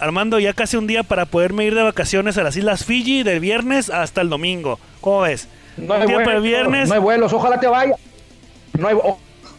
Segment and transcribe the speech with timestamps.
[0.00, 3.40] Armando, ya casi un día para poderme ir de vacaciones a las Islas Fiji del
[3.40, 4.78] viernes hasta el domingo.
[5.00, 5.48] ¿Cómo ves?
[5.76, 6.88] No hay, vuelos, viernes.
[6.88, 7.94] no hay vuelos, ojalá te vaya.
[8.78, 8.96] No hay,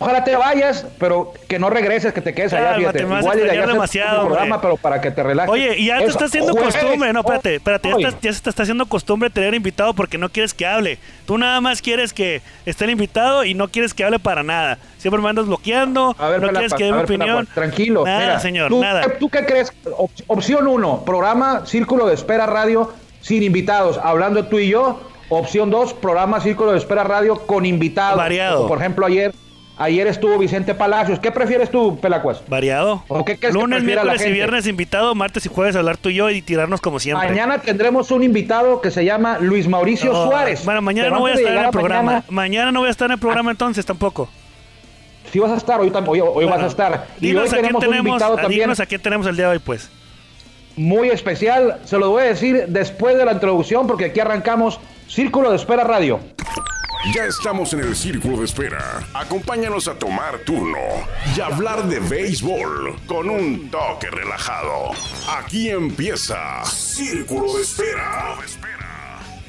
[0.01, 2.75] Ojalá te vayas, pero que no regreses, que te quedes allá.
[2.75, 3.03] Fíjate.
[3.03, 5.51] Igual y allá demasiado, programa, pero para que te relajes.
[5.51, 8.87] Oye, y ya te está haciendo costumbre, no, espérate, espérate, ya, se te está haciendo
[8.87, 10.97] costumbre tener invitado porque no quieres que hable.
[11.25, 14.79] Tú nada más quieres que esté el invitado y no quieres que hable para nada.
[14.97, 17.47] Siempre me andas bloqueando, a ver, no quieres que dé mi opinión.
[17.53, 18.03] tranquilo.
[18.03, 19.03] Nada, señor, ¿tú, nada.
[19.19, 19.71] ¿Tú qué crees?
[20.27, 22.91] Opción uno, programa Círculo de Espera Radio
[23.21, 24.99] sin invitados, hablando tú y yo.
[25.29, 28.17] Opción dos, programa Círculo de Espera Radio con invitados.
[28.17, 28.67] Variado.
[28.67, 29.33] Por ejemplo, ayer
[29.81, 31.19] Ayer estuvo Vicente Palacios.
[31.19, 32.43] ¿Qué prefieres tú, Pelacuas?
[32.47, 33.03] Variado.
[33.07, 36.43] ¿O qué Lunes, miércoles y viernes invitado, martes y jueves hablar tú y yo y
[36.43, 37.27] tirarnos como siempre.
[37.27, 40.63] Mañana tendremos un invitado que se llama Luis Mauricio Suárez.
[40.65, 42.23] Bueno, mañana no voy a estar en el programa.
[42.29, 42.71] Mañana...
[42.71, 44.29] no voy a estar en el programa entonces tampoco.
[45.31, 47.07] Sí vas a estar, hoy, hoy, vas a estar.
[47.19, 48.69] y hoy tenemos, un invitado también.
[48.69, 49.89] a quién tenemos el día de hoy, pues.
[50.75, 55.49] Muy especial, se lo voy a decir después de la introducción porque aquí arrancamos Círculo
[55.49, 56.19] de Espera Radio.
[57.09, 59.03] Ya estamos en el círculo de espera.
[59.15, 60.77] Acompáñanos a tomar turno
[61.35, 64.91] y hablar de béisbol con un toque relajado.
[65.27, 68.37] Aquí empieza Círculo de Espera.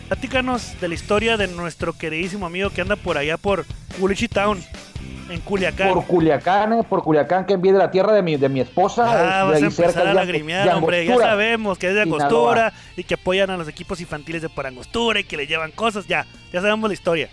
[0.08, 3.66] Platícanos de la historia de nuestro queridísimo amigo que anda por allá por
[4.00, 4.64] Culichi Town,
[5.28, 5.92] en Culiacán.
[5.92, 9.04] Por Culiacán, eh, por Culiacán, que envíe de la tierra de mi, de mi esposa.
[9.40, 11.06] Ah, vas a empezar a lagrimear, hombre.
[11.06, 14.66] Ya sabemos que es de Angostura y que apoyan a los equipos infantiles de por
[14.66, 16.06] Angostura y que le llevan cosas.
[16.06, 17.28] Ya, ya sabemos la historia.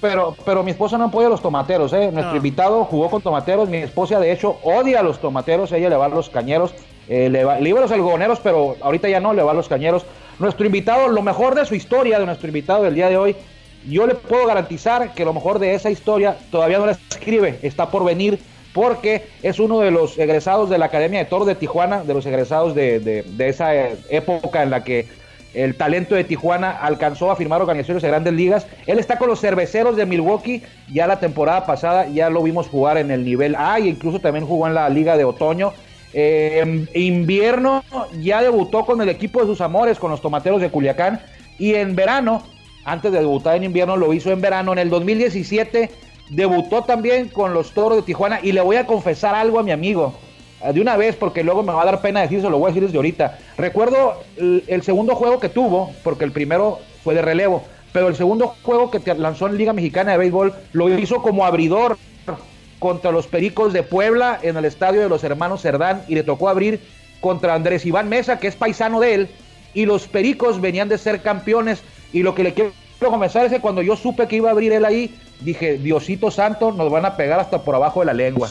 [0.00, 2.10] Pero, pero mi esposa no apoya a los tomateros, ¿eh?
[2.12, 3.68] Nuestro invitado jugó con tomateros.
[3.68, 5.72] Mi esposa, de hecho, odia a los tomateros.
[5.72, 6.72] Ella le va a los cañeros.
[7.08, 9.54] Eh, le, va, le iba a los algodoneros, pero ahorita ya no, le va a
[9.54, 10.04] los cañeros.
[10.38, 13.36] Nuestro invitado, lo mejor de su historia, de nuestro invitado del día de hoy,
[13.86, 17.90] yo le puedo garantizar que lo mejor de esa historia todavía no la escribe, está
[17.90, 18.38] por venir,
[18.72, 22.26] porque es uno de los egresados de la Academia de Toros de Tijuana, de los
[22.26, 23.74] egresados de, de, esa
[24.10, 25.06] época en la que
[25.54, 28.66] el talento de Tijuana alcanzó a firmar organizaciones de grandes ligas.
[28.86, 30.62] Él está con los cerveceros de Milwaukee.
[30.92, 34.46] Ya la temporada pasada ya lo vimos jugar en el nivel A e incluso también
[34.46, 35.72] jugó en la liga de otoño.
[36.12, 37.82] Eh, invierno
[38.20, 41.20] ya debutó con el equipo de sus amores, con los tomateros de Culiacán.
[41.58, 42.44] Y en verano,
[42.90, 44.72] antes de debutar en invierno, lo hizo en verano.
[44.72, 45.90] En el 2017
[46.30, 48.40] debutó también con los toros de Tijuana.
[48.42, 50.14] Y le voy a confesar algo a mi amigo.
[50.62, 52.74] Eh, de una vez, porque luego me va a dar pena decirlo, lo voy a
[52.74, 53.38] decir desde ahorita.
[53.56, 58.54] Recuerdo el, segundo juego que tuvo, porque el primero fue de relevo, pero el segundo
[58.62, 61.96] juego que lanzó en Liga Mexicana de Béisbol lo hizo como abridor
[62.78, 66.48] contra los Pericos de Puebla en el estadio de los hermanos Cerdán y le tocó
[66.48, 66.80] abrir
[67.20, 69.28] contra Andrés Iván Mesa, que es paisano de él,
[69.74, 71.82] y los Pericos venían de ser campeones.
[72.12, 74.72] Y lo que le quiero comenzar es que cuando yo supe que iba a abrir
[74.72, 78.50] él ahí, dije, Diosito Santo, nos van a pegar hasta por abajo de la lengua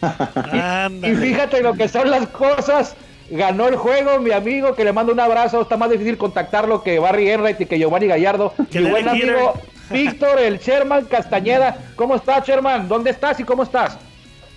[1.02, 2.96] y fíjate lo que son las cosas.
[3.30, 5.62] Ganó el juego, mi amigo, que le mando un abrazo.
[5.62, 8.52] Está más difícil contactarlo que Barry Enright y que Giovanni Gallardo.
[8.72, 9.54] Mi buen amigo
[9.90, 11.78] Víctor, el Sherman Castañeda.
[11.96, 12.88] ¿Cómo estás, Sherman?
[12.88, 13.98] ¿Dónde estás y cómo estás?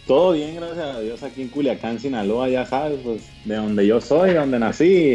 [0.05, 3.99] Todo bien, gracias a Dios, aquí en Culiacán, Sinaloa, ya sabes, pues de donde yo
[3.99, 5.13] soy, donde nací,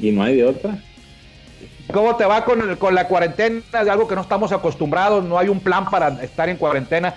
[0.00, 0.76] y no hay de otra.
[1.92, 3.84] ¿Cómo te va con, con la cuarentena?
[3.84, 7.14] De algo que no estamos acostumbrados, no hay un plan para estar en cuarentena.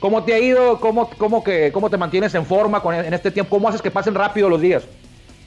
[0.00, 0.80] ¿Cómo te ha ido?
[0.80, 3.56] ¿Cómo, cómo, que, cómo te mantienes en forma con, en este tiempo?
[3.56, 4.84] ¿Cómo haces que pasen rápido los días?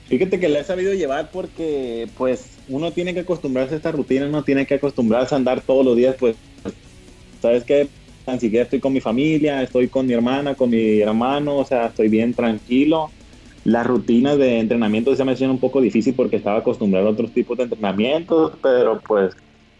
[0.08, 4.26] Fíjate que le he sabido llevar porque pues uno tiene que acostumbrarse a esta rutina,
[4.26, 6.36] uno tiene que acostumbrarse a andar todos los días, pues,
[7.40, 7.88] ¿sabes qué?
[8.26, 11.86] Tan siquiera estoy con mi familia, estoy con mi hermana, con mi hermano, o sea,
[11.86, 13.10] estoy bien tranquilo.
[13.64, 17.32] Las rutinas de entrenamiento se me hacían un poco difícil porque estaba acostumbrado a otros
[17.32, 19.34] tipos de entrenamientos, pero pues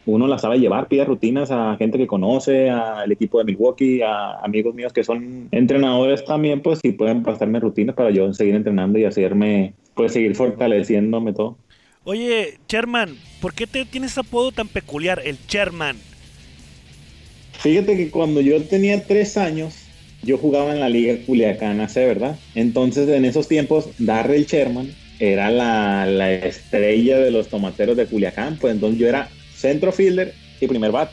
[0.07, 4.39] uno la sabe llevar, pide rutinas a gente que conoce, al equipo de Milwaukee, a
[4.43, 8.99] amigos míos que son entrenadores también, pues si pueden pasarme rutinas para yo seguir entrenando
[8.99, 11.57] y hacerme, pues seguir fortaleciéndome todo.
[12.05, 15.97] Oye, Sherman, ¿por qué te tienes apodo tan peculiar, el Sherman?
[17.53, 19.82] Fíjate que cuando yo tenía tres años,
[20.23, 22.37] yo jugaba en la Liga Culiacana C, ¿verdad?
[22.55, 28.57] Entonces, en esos tiempos, Darrell Sherman era la, la estrella de los tomateros de Culiacán,
[28.59, 31.11] pues entonces yo era centro fielder y primer bat.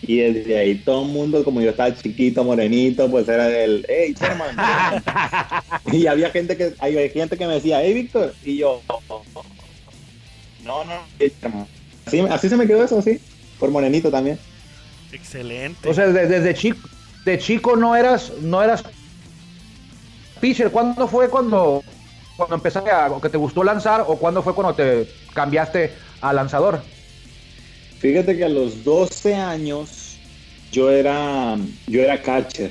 [0.00, 4.14] Y desde ahí todo el mundo, como yo estaba chiquito, morenito, pues era el, hey,
[4.18, 4.56] Sherman.
[5.92, 8.32] y había gente que, hay gente que me decía, hey, Víctor.
[8.44, 8.80] Y yo,
[10.64, 10.92] no, no,
[12.06, 13.18] así, así se me quedó eso, sí,
[13.58, 14.38] por morenito también.
[15.12, 15.88] Excelente.
[15.88, 16.86] O sea, desde, chico,
[17.24, 18.84] de chico no eras, no eras
[20.40, 20.70] pitcher.
[20.70, 21.82] ¿Cuándo fue cuando,
[22.36, 26.80] cuando empezaste a, que te gustó lanzar o cuándo fue cuando te cambiaste a lanzador?
[27.98, 30.16] Fíjate que a los 12 años
[30.70, 31.56] yo era,
[31.86, 32.70] yo era catcher.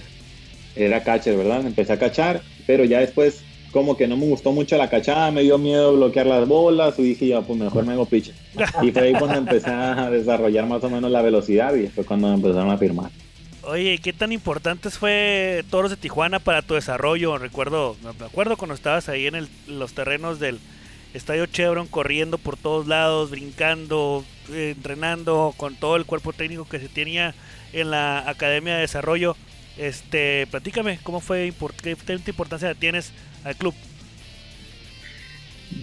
[0.76, 1.66] Era catcher, ¿verdad?
[1.66, 5.42] Empecé a cachar, pero ya después como que no me gustó mucho la cachada, me
[5.44, 8.34] dio miedo bloquear las bolas y dije ya, pues mejor me hago pitcher.
[8.82, 12.30] Y fue ahí cuando empecé a desarrollar más o menos la velocidad y fue cuando
[12.30, 13.12] me empezaron a firmar.
[13.70, 17.38] Oye, ¿qué tan importantes fue Toros de Tijuana para tu desarrollo?
[17.38, 20.62] Recuerdo, me acuerdo cuando estabas ahí en los terrenos del
[21.14, 26.80] Estadio Chevron corriendo por todos lados, brincando, eh, entrenando con todo el cuerpo técnico que
[26.80, 27.36] se tenía
[27.74, 29.36] en la Academia de Desarrollo.
[29.76, 31.54] Este, platícame, ¿cómo fue,
[31.84, 33.12] qué tanta importancia tienes
[33.44, 33.76] al club?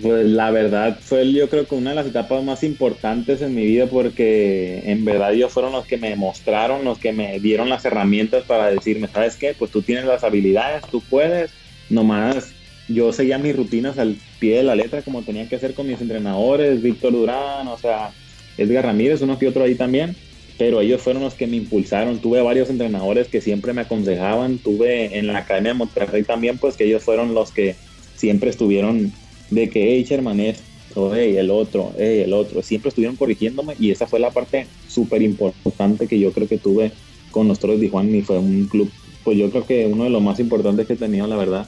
[0.02, 3.64] Pues la verdad fue yo creo que una de las etapas más importantes en mi
[3.66, 7.84] vida porque en verdad ellos fueron los que me mostraron, los que me dieron las
[7.84, 9.54] herramientas para decirme, ¿sabes qué?
[9.58, 11.50] Pues tú tienes las habilidades, tú puedes,
[11.90, 12.52] nomás
[12.88, 16.00] yo seguía mis rutinas al pie de la letra como tenía que hacer con mis
[16.00, 18.10] entrenadores, Víctor Durán, o sea,
[18.56, 20.16] Edgar Ramírez, uno que otro ahí también
[20.56, 22.20] pero ellos fueron los que me impulsaron.
[22.20, 24.58] Tuve varios entrenadores que siempre me aconsejaban.
[24.58, 27.74] Tuve en la Academia de Monterrey también, pues que ellos fueron los que
[28.14, 29.12] siempre estuvieron
[29.50, 32.62] de que, hey, Sherman, esto, hey, el otro, hey, el otro.
[32.62, 36.92] Siempre estuvieron corrigiéndome y esa fue la parte súper importante que yo creo que tuve
[37.30, 38.90] con los Toros de Tijuana y fue un club,
[39.24, 41.66] pues yo creo que uno de los más importantes que he tenido, la verdad.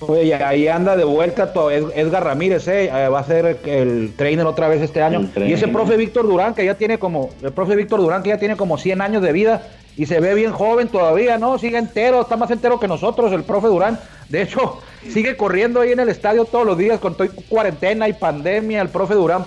[0.00, 4.44] Oye, ahí anda de vuelta todo Edgar Ramírez, eh, eh, va a ser el trainer
[4.44, 5.30] otra vez este año.
[5.36, 8.38] Y ese profe Víctor Durán, que ya tiene como, el profe Víctor Durán, que ya
[8.38, 9.62] tiene como 100 años de vida
[9.96, 11.58] y se ve bien joven todavía, ¿no?
[11.58, 13.98] Sigue entero, está más entero que nosotros, el profe Durán.
[14.28, 14.80] De hecho,
[15.10, 18.82] sigue corriendo ahí en el estadio todos los días con toda cuarentena y pandemia.
[18.82, 19.44] El profe Durán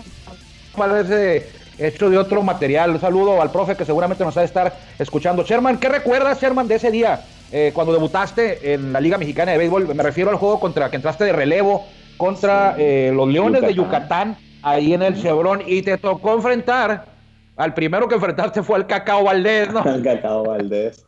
[0.75, 1.47] parece
[1.77, 2.91] hecho de otro material.
[2.91, 5.43] Un saludo al profe que seguramente nos va a estar escuchando.
[5.43, 7.21] Sherman, ¿qué recuerdas, Sherman, de ese día?
[7.51, 10.97] Eh, cuando debutaste en la Liga Mexicana de Béisbol, me refiero al juego contra que
[10.97, 11.85] entraste de relevo
[12.17, 17.05] contra eh, los Leones de Yucatán, ahí en el Chevron, y te tocó enfrentar,
[17.55, 19.83] al primero que enfrentaste fue al Cacao Valdés, ¿no?
[19.95, 21.05] El Cacao Valdés.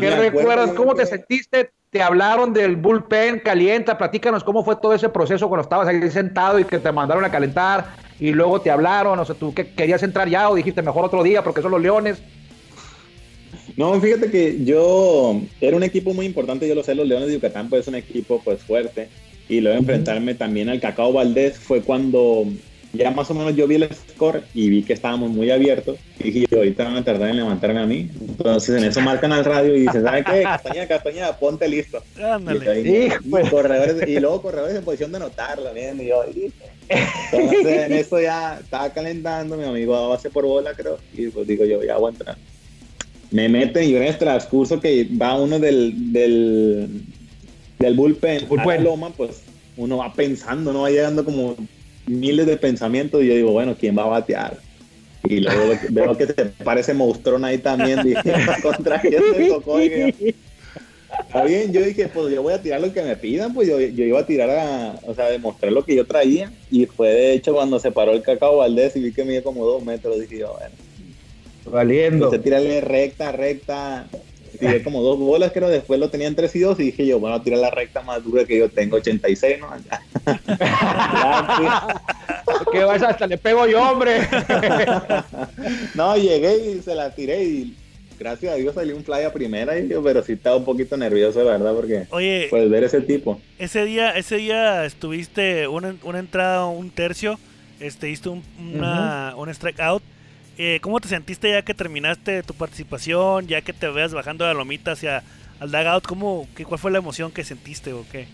[0.00, 0.72] ¿Qué recuerdas?
[0.72, 1.70] ¿Cómo te sentiste?
[1.92, 3.40] ¿Te hablaron del bullpen?
[3.40, 7.22] Calienta, platícanos cómo fue todo ese proceso cuando estabas ahí sentado y que te mandaron
[7.22, 10.80] a calentar y luego te hablaron, o sea, tú que querías entrar ya o dijiste
[10.80, 12.22] mejor otro día porque son los Leones.
[13.76, 17.34] No, fíjate que yo era un equipo muy importante, yo lo sé, los Leones de
[17.34, 19.10] Yucatán pues es un equipo pues fuerte
[19.50, 22.46] y luego enfrentarme también al Cacao Valdés fue cuando
[22.92, 26.30] ya más o menos yo vi el score y vi que estábamos muy abiertos y
[26.30, 28.10] dije, ahorita van a tardar en levantarme a mí.
[28.20, 30.42] Entonces en eso marcan al radio y dicen, ¿sabes qué?
[30.42, 32.02] Castañeda, Castañeda, ponte listo.
[32.84, 33.50] Y, pues.
[33.50, 36.22] corredores, y, luego corredores en posición de anotarlo, bien, y yo,
[36.88, 41.46] entonces en eso ya estaba calentando, mi amigo a base por bola creo, y pues
[41.46, 42.36] digo yo, ya voy a entrar
[43.32, 47.02] me meten y en el transcurso que va uno del, del,
[47.78, 48.84] del bullpen, bullpen.
[48.84, 49.42] loma, pues
[49.76, 51.56] uno va pensando, no va llegando como
[52.06, 54.58] miles de pensamientos y yo digo, bueno, ¿quién va a batear?
[55.24, 58.32] Y luego veo que se parece monstruón ahí también, dije,
[58.62, 59.78] contra quién se tocó.
[59.78, 63.78] Está bien, yo dije, pues yo voy a tirar lo que me pidan, pues yo,
[63.78, 66.50] yo iba a tirar a, o sea, demostrar lo que yo traía.
[66.70, 69.64] Y fue de hecho cuando se paró el cacao Valdés y vi que mide como
[69.64, 70.74] dos metros, dije yo, bueno,
[71.64, 72.26] Valiendo.
[72.26, 74.06] Entonces tirarle recta, recta.
[74.62, 75.68] Tiré como dos bolas, creo.
[75.68, 78.44] Después lo tenían 3 y 2 y dije yo, bueno, tirar la recta más dura
[78.44, 79.68] que yo tengo, 86, ¿no?
[82.72, 84.20] que vas hasta le pego yo, hombre.
[85.94, 87.76] no, llegué y se la tiré y
[88.18, 90.96] gracias a Dios salió un fly a primera, y yo, pero sí estaba un poquito
[90.96, 93.40] nervioso, la verdad, porque Oye, puedes ver ese tipo.
[93.58, 97.40] Ese día, ese día estuviste una, una entrada, un tercio,
[97.80, 98.42] este, un,
[98.74, 100.02] una, un strike out
[100.58, 104.54] eh, ¿cómo te sentiste ya que terminaste tu participación, ya que te veas bajando la
[104.54, 105.22] lomita hacia
[105.60, 106.06] al dugout?
[106.06, 108.26] ¿Cómo, qué, ¿Cuál fue la emoción que sentiste o qué?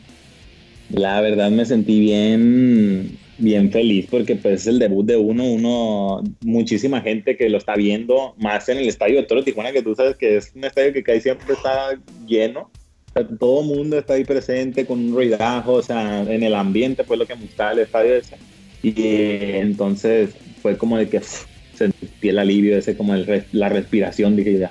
[0.91, 6.25] La verdad me sentí bien, bien feliz porque pues es el debut de uno, uno,
[6.41, 9.95] muchísima gente que lo está viendo, más en el estadio de Toro Tijuana, que tú
[9.95, 11.91] sabes que es un estadio que casi siempre está
[12.27, 12.71] lleno.
[13.39, 17.19] todo el mundo está ahí presente con un ruidajo, o sea, en el ambiente, pues
[17.19, 18.37] lo que me gustaba el estadio ese.
[18.83, 18.95] Y
[19.57, 20.31] entonces
[20.63, 21.21] fue como de que
[21.79, 24.71] sentí el alivio ese como el, la respiración, dije ya.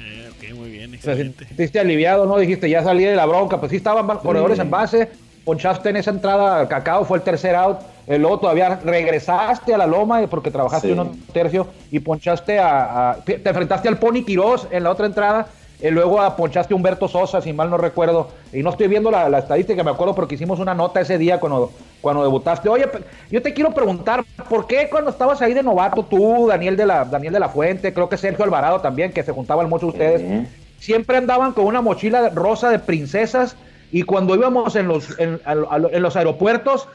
[0.00, 2.38] Eh, ok, muy bien, Sentiste aliviado, ¿no?
[2.38, 5.08] Dijiste, ya salí de la bronca, pues sí estaban corredores en base,
[5.44, 9.78] ponchaste en esa entrada al cacao, fue el tercer out, el luego todavía regresaste a
[9.78, 14.84] la loma porque trabajaste un tercio y ponchaste a, te enfrentaste al Pony Quiroz en
[14.84, 15.46] la otra entrada
[15.82, 18.28] y luego ponchaste a Humberto Sosa, si mal no recuerdo.
[18.52, 21.40] Y no estoy viendo la, la, estadística, me acuerdo porque hicimos una nota ese día
[21.40, 22.68] cuando, cuando debutaste.
[22.68, 22.88] Oye,
[23.30, 27.04] yo te quiero preguntar, ¿por qué cuando estabas ahí de novato, tú, Daniel de la,
[27.04, 30.48] Daniel de la Fuente, creo que Sergio Alvarado también, que se juntaban mucho ustedes,
[30.78, 33.56] siempre andaban con una mochila rosa de princesas
[33.90, 36.88] y cuando íbamos en los, en los aeropuertos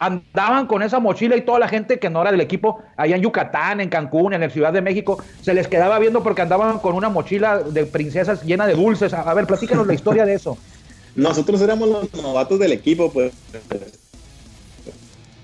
[0.00, 3.22] andaban con esa mochila y toda la gente que no era del equipo, allá en
[3.22, 6.94] Yucatán, en Cancún, en el Ciudad de México, se les quedaba viendo porque andaban con
[6.94, 9.12] una mochila de princesas llena de dulces.
[9.12, 10.56] A, ver, platícanos la historia de eso.
[11.14, 13.32] nosotros éramos los novatos del equipo, pues.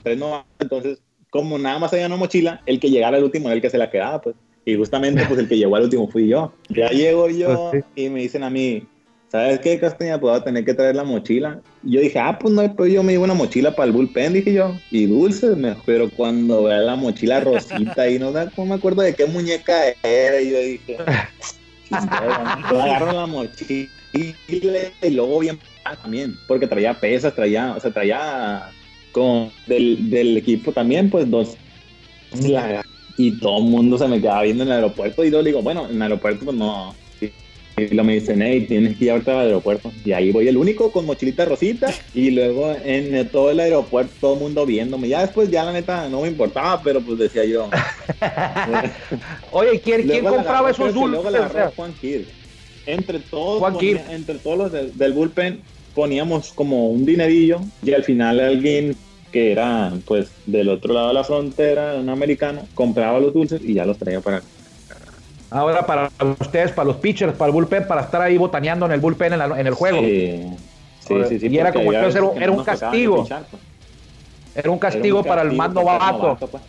[0.03, 0.99] Tres novatos, entonces,
[1.29, 3.79] como nada más había una mochila, el que llegara al último era el que se
[3.79, 4.37] la quedaba, pues.
[4.65, 6.53] Y justamente, pues el que llegó al último fui yo.
[6.71, 8.85] Ya llego yo pues y me dicen a mí,
[9.29, 10.21] ¿sabes qué, Castaña?
[10.21, 11.61] Pues voy a tener que traer la mochila.
[11.85, 14.33] Y yo dije, ah, pues no, pues yo me llevo una mochila para el bullpen,
[14.33, 14.75] dije yo.
[14.91, 19.27] Y dulces, pero cuando veo la mochila rosita ahí, no, no me acuerdo de qué
[19.27, 20.41] muñeca era.
[20.41, 20.97] Y yo dije,
[21.91, 25.59] agarro la mochila y luego bien
[26.03, 28.71] también, porque traía pesas, traía, o sea, traía
[29.13, 31.57] con del, del equipo también, pues dos
[33.19, 35.89] y todo el mundo se me quedaba viendo en el aeropuerto y yo digo, bueno,
[35.89, 36.95] en el aeropuerto pues no.
[37.79, 39.93] Y lo me dicen, hey, tienes que llevarte al aeropuerto.
[40.03, 41.93] Y ahí voy el único con mochilita rosita.
[42.15, 45.09] Y luego en todo el aeropuerto todo el mundo viéndome.
[45.09, 47.69] Ya después, ya la neta, no me importaba, pero pues decía yo.
[49.53, 51.23] Oye, ¿quién, ¿quién compraba esos dulces?
[51.23, 52.27] Luego la Juan Kir.
[52.87, 55.61] Entre todos, entre todos los del bullpen
[55.95, 58.95] poníamos como un dinerillo y al final alguien
[59.33, 63.75] que era pues del otro lado de la frontera, un americano, compraba los dulces y
[63.75, 64.43] ya los traía para
[65.51, 66.11] Ahora para
[66.41, 69.67] ustedes, para los pitchers, para el bullpen, para estar ahí botaneando en el bullpen en,
[69.67, 70.01] el juego.
[70.01, 70.57] Sí,
[71.29, 71.49] sí, sí.
[71.49, 73.27] y era como era, era un castigo.
[73.27, 73.41] Pues.
[74.55, 76.37] Era un castigo para el mando bajo.
[76.37, 76.63] Pues.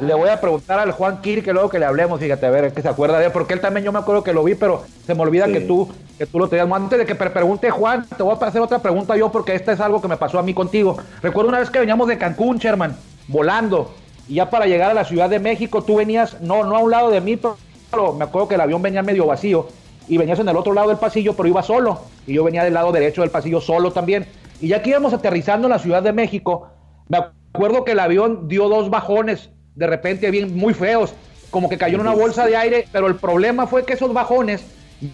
[0.00, 2.72] Le voy a preguntar al Juan Kir que luego que le hablemos, fíjate, a ver,
[2.72, 4.82] que se acuerda de él, porque él también yo me acuerdo que lo vi, pero
[5.06, 6.70] se me olvida que tú que tú lo tenías.
[6.70, 9.80] Antes de que pregunte Juan, te voy a hacer otra pregunta yo, porque esta es
[9.80, 10.96] algo que me pasó a mí contigo.
[11.22, 12.96] Recuerdo una vez que veníamos de Cancún, Sherman,
[13.28, 13.94] volando,
[14.28, 16.90] y ya para llegar a la Ciudad de México, tú venías, no, no a un
[16.90, 17.56] lado de mí, pero
[17.92, 19.68] me acuerdo que el avión venía medio vacío,
[20.08, 22.74] y venías en el otro lado del pasillo, pero iba solo, y yo venía del
[22.74, 24.26] lado derecho del pasillo solo también.
[24.60, 26.68] Y ya que íbamos aterrizando en la Ciudad de México,
[27.08, 31.14] me acuerdo que el avión dio dos bajones de repente bien muy feos,
[31.50, 34.64] como que cayó en una bolsa de aire, pero el problema fue que esos bajones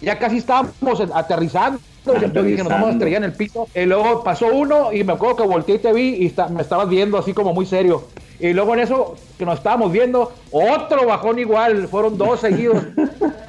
[0.01, 1.79] ya casi estábamos aterrizando.
[2.05, 3.67] Entonces dije, nos vamos a estrellar en el piso.
[3.75, 6.87] Y luego pasó uno y me acuerdo que volteé y te vi y me estabas
[6.89, 8.05] viendo así como muy serio.
[8.39, 12.83] Y luego en eso que nos estábamos viendo, otro bajón igual, fueron dos seguidos.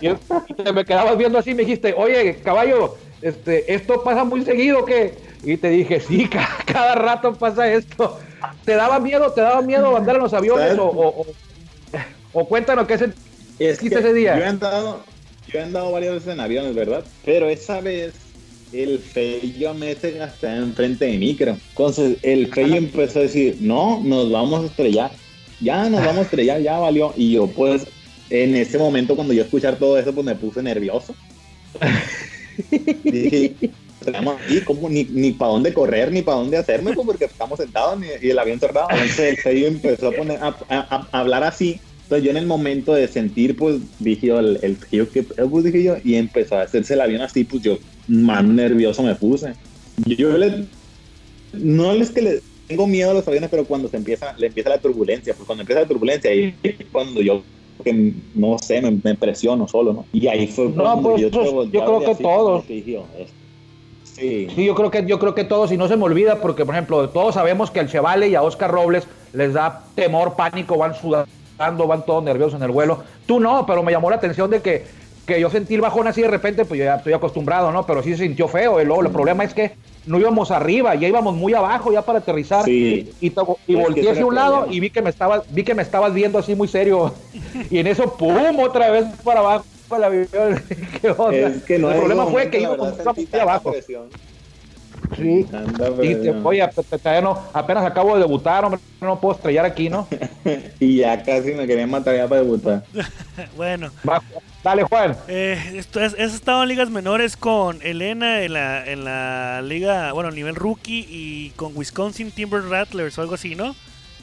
[0.00, 0.14] y,
[0.54, 4.84] te me quedabas viendo así y me dijiste, oye, caballo, este, esto pasa muy seguido
[4.84, 5.30] que...
[5.42, 6.28] Y te dije, sí,
[6.66, 8.18] cada rato pasa esto.
[8.64, 11.24] ¿Te daba miedo, te daba miedo andar en los aviones o,
[12.32, 13.02] o, cuéntanos qué es
[13.58, 14.36] ese día?
[14.36, 15.00] Yo he, andado,
[15.48, 17.04] yo he andado varias veces en aviones, ¿verdad?
[17.24, 18.29] Pero esa vez
[18.72, 21.58] el feyo me se hasta enfrente de mí, creo.
[21.70, 25.10] Entonces el feyo empezó a decir, no, nos vamos a estrellar.
[25.60, 27.12] Ya nos vamos a estrellar, ya valió.
[27.16, 27.86] Y yo pues
[28.30, 31.14] en ese momento cuando yo escuchar todo eso pues me puse nervioso.
[33.04, 33.54] Dije,
[34.06, 37.58] estamos aquí, como ni, ni para dónde correr, ni para dónde hacerme, pues, porque estamos
[37.58, 38.88] sentados y el avión cerrado.
[38.90, 41.80] Entonces el sello empezó a, poner, a, hablar así.
[42.04, 45.82] Entonces yo en el momento de sentir, pues dije yo, el, el que, pues dije
[45.82, 47.78] yo, y empezó a hacerse el avión así, pues yo
[48.08, 49.54] más nervioso me puse.
[50.06, 50.64] Yo le,
[51.52, 54.70] no es que le tengo miedo a los aviones, pero cuando se empieza, le empieza
[54.70, 56.54] la turbulencia, pues cuando empieza la turbulencia y
[56.92, 57.42] cuando yo
[57.82, 60.04] que no sé, me, presiono solo, ¿no?
[60.12, 62.64] Y ahí fue no, pues, yo, yo creo que todos.
[64.04, 64.48] Sí.
[64.54, 67.08] yo creo que yo creo que todos, y no se me olvida, porque por ejemplo,
[67.08, 71.86] todos sabemos que al Chevale y a Oscar Robles les da temor, pánico, van sudando,
[71.86, 73.02] van todos nerviosos en el vuelo.
[73.26, 74.84] Tú no, pero me llamó la atención de que,
[75.26, 77.86] que yo sentí el bajón así de repente, pues yo ya estoy acostumbrado, ¿no?
[77.86, 78.80] Pero sí se sintió feo.
[78.80, 79.72] Y luego el problema es que
[80.06, 82.68] no íbamos arriba, ya íbamos muy abajo ya para aterrizar.
[82.68, 83.30] Y, y,
[83.74, 86.54] volteé hacia un lado y vi que me estabas, vi que me estabas viendo así
[86.54, 87.14] muy serio.
[87.70, 89.64] y en eso, pum, otra vez para abajo
[89.96, 90.28] el avión.
[91.32, 93.72] Es que no el problema fue que íbamos muy abajo.
[95.16, 95.46] Sí.
[96.44, 100.06] oye, apenas acabo de debutar, hombre, no puedo estrellar aquí, ¿no?
[100.80, 102.84] y ya casi me querían matar ya para debutar.
[103.56, 103.90] bueno.
[104.62, 105.16] dale, Juan.
[105.28, 110.30] Eh, esto es, estado en ligas menores con Elena en la, en la liga, bueno,
[110.30, 113.74] nivel rookie y con Wisconsin Timber Rattlers o algo así, ¿no?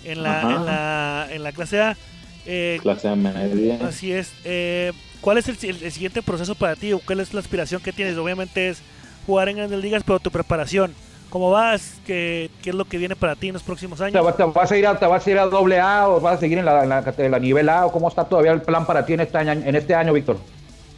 [0.03, 1.97] En la, en la, en la clase A.
[2.45, 3.79] Eh, clase A media.
[3.85, 4.31] Así es.
[4.45, 6.91] Eh, ¿Cuál es el, el, siguiente proceso para ti?
[7.05, 8.15] ¿Cuál es la aspiración que tienes?
[8.17, 8.81] Obviamente es
[9.27, 10.93] jugar en grandes ligas, pero tu preparación.
[11.29, 11.95] ¿Cómo vas?
[12.05, 14.13] ¿Qué, ¿Qué, es lo que viene para ti en los próximos años?
[14.13, 16.39] ¿Te, vas, a ir a, te vas a ir a doble A o vas a
[16.39, 17.85] seguir en la, en la, nivel A?
[17.85, 20.37] ¿O cómo está todavía el plan para ti en este año, en este año Víctor?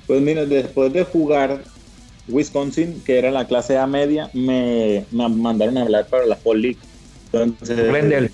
[0.05, 1.61] Pues mira, después de jugar
[2.27, 6.77] Wisconsin, que era la clase A media, me, mandaron a hablar para la Fall League.
[7.33, 8.31] Entonces,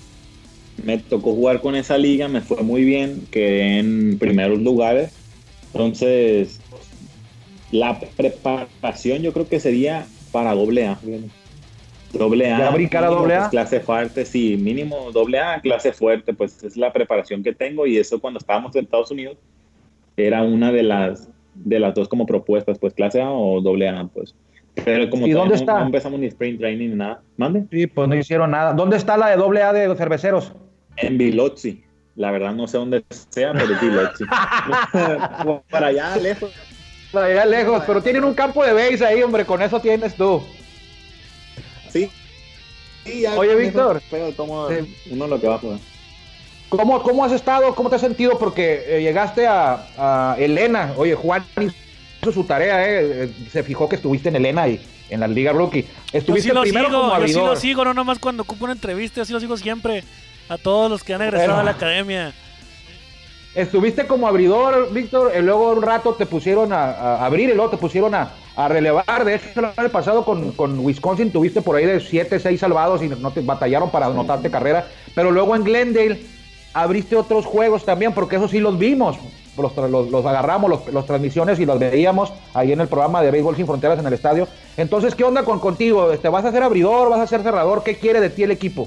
[0.84, 5.12] me tocó jugar con esa liga, me fue muy bien, quedé en primeros lugares.
[5.72, 6.60] Entonces,
[7.72, 10.98] la preparación yo creo que sería para doble A.
[12.12, 12.70] Doble A.
[12.70, 13.38] brincar a doble A?
[13.40, 17.86] Pues, clase fuerte, sí, mínimo doble A, clase fuerte, pues es la preparación que tengo
[17.86, 19.36] y eso cuando estábamos en Estados Unidos
[20.16, 24.04] era una de las de las dos como propuestas, pues clase A o doble A,
[24.06, 24.34] pues.
[24.84, 25.80] Pero como ¿Y dónde no, está?
[25.80, 27.22] no empezamos ni sprint training ni nada.
[27.38, 27.64] ¿Mande?
[27.70, 28.74] Sí, pues no hicieron nada.
[28.74, 30.52] ¿Dónde está la de doble A de los cerveceros?
[30.98, 31.82] En Biloxi.
[32.14, 34.24] La verdad no sé dónde sea, pero es Biloxi.
[35.70, 36.52] Para allá, lejos.
[37.16, 40.42] Allá lejos, pero tienen un campo de base ahí, hombre, con eso tienes tú.
[41.92, 42.10] Sí.
[43.04, 43.96] Sí, ya Oye, Víctor.
[43.98, 44.96] eso, Pero tomo Sí.
[45.10, 45.78] uno lo que va a jugar.
[46.68, 47.74] ¿Cómo, ¿Cómo has estado?
[47.74, 48.38] ¿Cómo te has sentido?
[48.38, 50.92] Porque eh, llegaste a, a Elena.
[50.96, 51.44] Oye, Juan
[52.20, 53.24] hizo su tarea, ¿eh?
[53.24, 55.82] Eh, Se fijó que estuviste en Elena y en la Liga Rookie.
[55.82, 58.64] Yo Estuviste sí lo primero sigo, como yo sí lo sigo, no nomás cuando ocupo
[58.64, 60.02] una entrevista, yo sí lo sigo siempre.
[60.48, 61.60] A todos los que han egresado Bueno.
[61.60, 62.32] a la academia.
[63.56, 67.70] Estuviste como abridor, Víctor, y luego un rato te pusieron a, a abrir y luego
[67.70, 69.24] te pusieron a, a relevar.
[69.24, 73.02] De hecho, el año pasado con, con Wisconsin tuviste por ahí de 7, 6 salvados
[73.02, 74.88] y no te batallaron para anotarte carrera.
[75.14, 76.20] Pero luego en Glendale
[76.74, 79.16] abriste otros juegos también, porque eso sí los vimos.
[79.56, 83.22] Los, tra- los- los agarramos, los, los transmisiones y los veíamos ahí en el programa
[83.22, 84.46] de Béisbol Sin Fronteras en el estadio.
[84.76, 86.08] Entonces, ¿qué onda con contigo?
[86.18, 87.08] ¿Te vas a ser abridor?
[87.08, 87.82] ¿Vas a ser cerrador?
[87.82, 88.86] ¿Qué quiere de ti el equipo?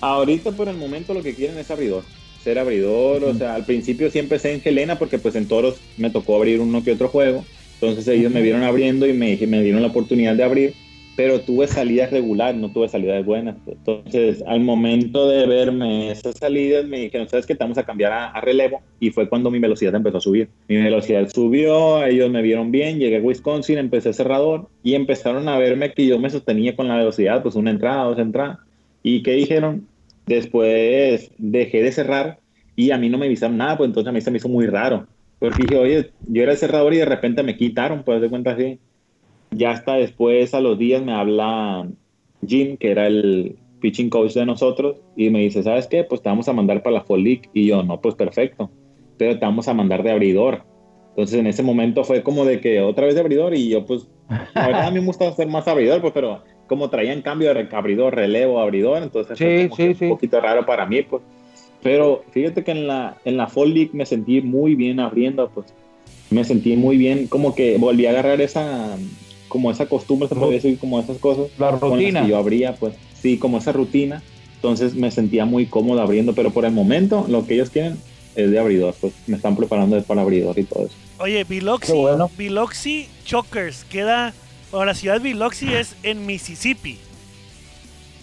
[0.00, 2.04] Ahorita por el momento lo que quieren es abridor.
[2.42, 6.10] Ser abridor, o sea, al principio siempre empecé en Helena porque pues en Toros me
[6.10, 7.44] tocó abrir uno que otro juego.
[7.74, 10.74] Entonces ellos me vieron abriendo y me, me dieron la oportunidad de abrir,
[11.16, 13.56] pero tuve salidas regulares, no tuve salidas buenas.
[13.66, 17.54] Entonces al momento de verme esas salidas me dijeron, ¿sabes qué?
[17.54, 20.48] Te vamos a cambiar a, a relevo y fue cuando mi velocidad empezó a subir.
[20.68, 25.58] Mi velocidad subió, ellos me vieron bien, llegué a Wisconsin, empecé cerrador y empezaron a
[25.58, 28.58] verme que yo me sostenía con la velocidad, pues una entrada, dos entradas.
[29.02, 29.86] ¿Y qué dijeron?
[30.26, 32.40] Después dejé de cerrar
[32.76, 34.66] y a mí no me avisaron nada, pues entonces a mí se me hizo muy
[34.66, 35.06] raro.
[35.38, 38.52] Porque dije, oye, yo era el cerrador y de repente me quitaron, pues de cuenta
[38.52, 38.78] así.
[39.50, 41.88] Ya hasta después, a los días, me habla
[42.46, 46.04] Jim, que era el pitching coach de nosotros, y me dice, ¿sabes qué?
[46.04, 47.42] Pues te vamos a mandar para la Fall League.
[47.52, 48.70] Y yo, no, pues perfecto,
[49.18, 50.64] pero te vamos a mandar de abridor.
[51.10, 54.08] Entonces en ese momento fue como de que otra vez de abridor y yo pues,
[54.54, 57.68] la verdad a mí me gusta ser más abridor, pues, pero como traían cambio de
[57.70, 60.04] abridor, relevo, abridor, entonces Sí, fue como sí, que sí.
[60.06, 61.22] un poquito raro para mí, pues.
[61.82, 65.66] Pero fíjate que en la, en la Fall League me sentí muy bien abriendo, pues.
[66.30, 68.96] Me sentí muy bien, como que volví a agarrar esa,
[69.48, 71.48] como esa costumbre, se podría decir, como esas cosas.
[71.58, 72.22] La rutina.
[72.22, 72.94] que yo abría, pues.
[73.20, 74.22] Sí, como esa rutina.
[74.54, 77.98] Entonces me sentía muy cómodo abriendo, pero por el momento lo que ellos quieren
[78.34, 80.94] es de abridor, pues me están preparando para abridor y todo eso.
[81.18, 82.30] Oye, Biloxi, bueno.
[82.38, 84.32] Biloxi Chokers queda,
[84.72, 86.98] o la ciudad de Biloxi es en Mississippi.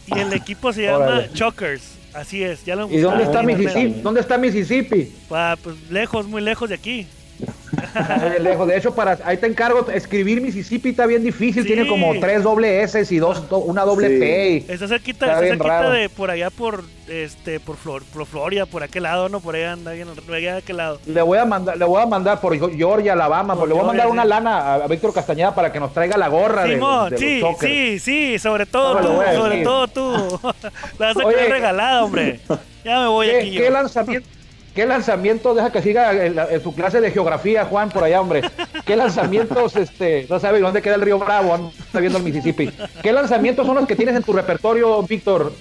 [0.08, 1.32] Y el equipo se llama Órale.
[1.34, 1.84] Chokers.
[2.14, 4.02] Así es, ya lo ¿Y dónde está Mississippi?
[4.02, 5.14] ¿Dónde está Mississippi?
[5.30, 7.08] Ah, pues lejos, muy lejos de aquí.
[7.40, 8.68] Muy lejos.
[8.68, 11.64] De hecho, para ahí te encargo, escribir Mississippi está bien difícil.
[11.64, 11.68] Sí.
[11.68, 14.20] Tiene como tres doble S y dos, do- una doble Sí.
[14.20, 14.50] P.
[14.68, 18.66] y- Está cerquita, Está está cerquita de por allá por este por, Flor, por Florida,
[18.66, 21.00] por aquel lado, no, por allá anda bien, allá de aquel lado.
[21.06, 23.88] Le voy a mandar, le voy a mandar por Georgia, Alabama, Por le voy a
[23.88, 24.28] mandar una sí.
[24.30, 27.40] lana a, a Víctor Castañeda para que nos traiga la gorra de, Simón, de sí,
[27.40, 30.40] los sí, sí, sobre todo No tú, sobre todo tú.
[31.00, 32.40] La vas a Oye, quedar regalada, hombre.
[32.84, 33.62] Ya me voy aquí ¿Qué, yo.
[33.64, 34.30] qué lanzamiento?
[34.76, 35.54] ¿Qué lanzamiento?
[35.56, 38.42] Deja que siga en, la- en su clase de geografía, Juan, por allá, hombre.
[38.86, 41.54] ¿Qué lanzamientos, este, no sabe dónde queda el río Bravo?
[41.54, 42.70] anda Está viendo el Mississippi.
[43.02, 45.52] ¿Qué lanzamientos son los que tienes en tu repertorio, Víctor?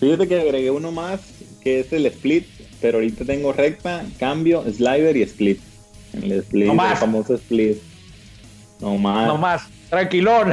[0.00, 1.20] Fíjate que agregué uno más,
[1.62, 2.46] que es el split,
[2.80, 5.60] pero ahorita tengo recta, cambio, slider y split.
[6.14, 6.92] El split, No más.
[6.92, 7.78] el famoso split.
[8.80, 9.26] No más.
[9.26, 10.52] No más, tranquilón.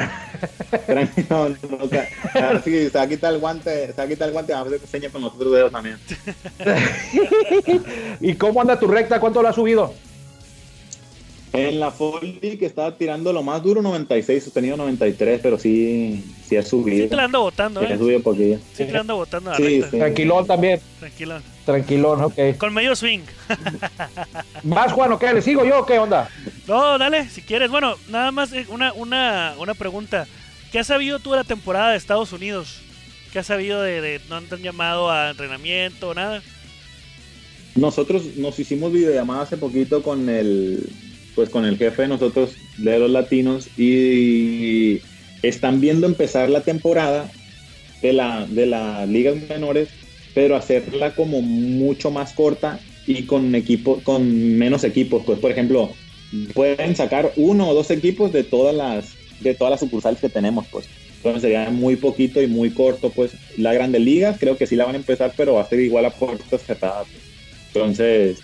[0.86, 4.08] Tranquilo, no, no, ca- ah, sí, se va a quitar el guante, se va a
[4.08, 5.98] quitar el guante, vamos a hacer seña con los otros dedos también.
[8.20, 9.20] ¿Y cómo anda tu recta?
[9.20, 9.94] ¿Cuánto lo has subido?
[11.52, 16.56] En la Foldy que estaba tirando lo más duro 96, sostenido 93, pero sí, sí
[16.58, 17.04] ha subido.
[17.06, 17.98] Sí te la ando botando, Sí ha eh.
[17.98, 18.60] subido poquillo.
[18.74, 19.90] Sí te la ando botando a la Sí, recta.
[19.92, 19.98] sí.
[19.98, 20.80] Tranquilón también.
[21.00, 21.40] Tranquilo.
[21.70, 22.58] Tranquilón, ok.
[22.58, 23.22] Con medio swing.
[24.64, 25.32] ¿Más, Juan, o qué?
[25.32, 26.28] ¿Le sigo yo o qué onda?
[26.68, 27.70] No, dale, si quieres.
[27.70, 30.26] Bueno, nada más eh, una, una, una pregunta.
[30.72, 32.82] ¿Qué has sabido tú de la temporada de Estados Unidos?
[33.32, 36.42] ¿Qué has sabido de, de no te han llamado a entrenamiento o nada?
[37.76, 40.90] Nosotros nos hicimos videollamada hace poquito con el
[41.36, 45.02] pues con el jefe de nosotros de los latinos y
[45.44, 47.30] están viendo empezar la temporada
[48.02, 49.90] de la de las ligas menores,
[50.34, 55.92] pero hacerla como mucho más corta y con equipo con menos equipos, pues por ejemplo,
[56.54, 60.68] pueden sacar uno o dos equipos de todas las de todas las sucursales que tenemos,
[60.68, 60.88] pues.
[61.18, 63.32] Entonces sería muy poquito y muy corto, pues.
[63.58, 66.06] La Grande Liga creo que sí la van a empezar, pero va a ser igual
[66.06, 67.08] a puertas cerradas.
[67.68, 68.40] Entonces,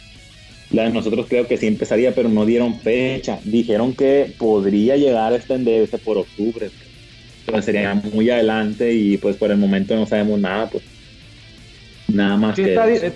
[0.72, 3.40] la de nosotros creo que sí empezaría, pero no dieron fecha.
[3.44, 6.70] Dijeron que podría llegar a extenderse por octubre.
[7.40, 10.84] Entonces sería muy adelante y pues por el momento no sabemos nada, pues.
[12.08, 13.16] Nada más Sí, que está, eso.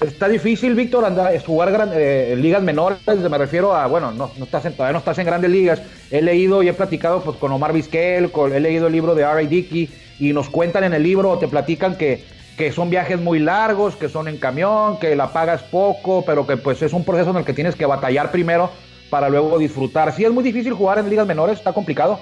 [0.00, 2.98] está difícil, Víctor, andar, jugar eh, en ligas menores.
[3.06, 5.82] Me refiero a, bueno, no, no estás todavía no estás en grandes ligas.
[6.10, 9.36] He leído y he platicado pues, con Omar Vizquel, he leído el libro de R.A.
[9.48, 12.24] Dickey y nos cuentan en el libro, te platican que,
[12.56, 16.56] que son viajes muy largos, que son en camión, que la pagas poco, pero que
[16.56, 18.70] pues es un proceso en el que tienes que batallar primero
[19.10, 20.14] para luego disfrutar.
[20.14, 22.18] Sí, es muy difícil jugar en ligas menores, está complicado.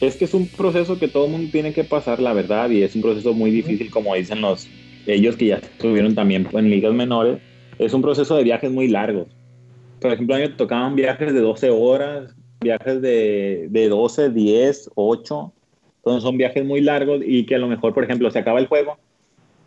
[0.00, 2.82] Es que es un proceso que todo el mundo tiene que pasar, la verdad, y
[2.82, 4.66] es un proceso muy difícil, como dicen los
[5.06, 7.38] ellos que ya estuvieron también en ligas menores.
[7.78, 9.28] Es un proceso de viajes muy largos.
[10.00, 14.90] Por ejemplo, a mí me tocaban viajes de 12 horas, viajes de, de 12, 10,
[14.94, 15.52] 8.
[15.96, 18.68] Entonces son viajes muy largos y que a lo mejor, por ejemplo, se acaba el
[18.68, 18.98] juego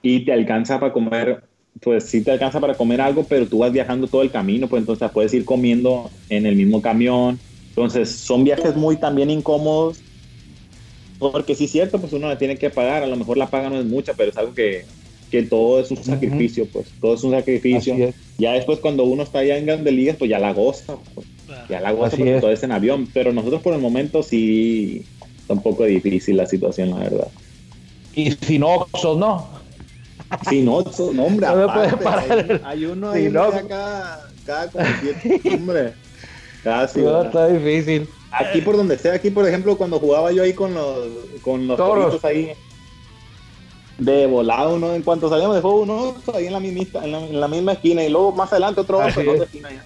[0.01, 1.43] y te alcanza para comer,
[1.81, 4.81] pues sí te alcanza para comer algo, pero tú vas viajando todo el camino, pues
[4.81, 7.39] entonces puedes ir comiendo en el mismo camión.
[7.75, 10.02] Entonces son viajes muy también incómodos
[11.31, 13.69] porque sí es cierto, pues uno la tiene que pagar, a lo mejor la paga
[13.69, 14.85] no es mucha, pero es algo que,
[15.31, 18.13] que todo es un sacrificio, pues todo es un sacrificio.
[18.37, 21.27] Ya después cuando uno está allá en grandes ligas, pues ya la goza, pues,
[21.69, 25.03] ya la goza porque todo es en avión, pero nosotros por el momento sí
[25.39, 27.27] está un poco difícil la situación, la verdad.
[28.15, 29.47] Y sin Oxos, ¿no?
[30.49, 32.61] Sin Oxos, no, hombre, no aparte, parar.
[32.63, 34.71] Hay, uno ahí cada, cada
[35.51, 35.93] hombre.
[36.63, 37.01] Casi.
[37.01, 38.07] No, está difícil.
[38.33, 40.97] Aquí por donde sea, aquí por ejemplo, cuando jugaba yo ahí con los,
[41.41, 42.53] con los toros ahí
[43.97, 47.47] de volado, uno en cuanto salíamos de juego, uno ahí en la, misma, en la,
[47.47, 49.01] misma esquina y luego más adelante otro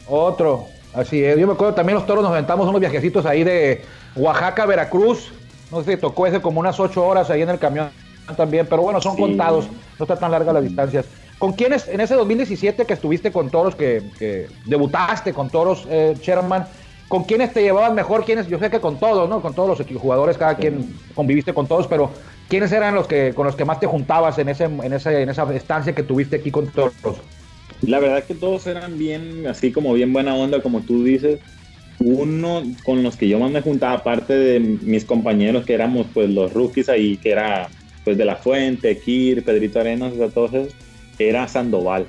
[0.07, 1.37] Otro, así es.
[1.37, 3.83] Yo me acuerdo también los toros nos aventamos unos viajecitos ahí de
[4.15, 5.31] Oaxaca, Veracruz.
[5.71, 7.89] No sé si tocó ese como unas ocho horas ahí en el camión
[8.37, 9.67] también, pero bueno, son contados,
[9.99, 11.05] no está tan larga las distancias.
[11.37, 16.65] ¿Con quiénes en ese 2017 que estuviste con toros, que, debutaste con toros, eh, Sherman?
[17.07, 18.25] ¿Con quiénes te llevaban mejor?
[18.25, 18.47] ¿Quiénes?
[18.47, 19.41] Yo sé que con todos, ¿no?
[19.41, 22.11] Con todos los jugadores, cada quien conviviste con todos, pero
[22.49, 25.29] ¿quiénes eran los que con los que más te juntabas en ese, en ese, en
[25.29, 26.93] esa estancia que tuviste aquí con todos?
[27.81, 31.39] La verdad es que todos eran bien, así como bien buena onda, como tú dices.
[31.99, 36.29] Uno con los que yo más me juntaba, aparte de mis compañeros que éramos pues
[36.29, 37.69] los rookies ahí, que era
[38.03, 40.73] pues de la Fuente, Kir, Pedrito Arenas, o sea, todos esos,
[41.17, 42.05] era Sandoval.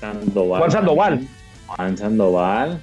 [0.00, 0.60] Sandoval.
[0.60, 1.28] Juan Sandoval.
[1.66, 2.82] Juan Sandoval